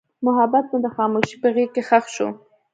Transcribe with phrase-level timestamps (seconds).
[0.25, 2.27] محبت مې د خاموشۍ په غېږ کې ښخ شو.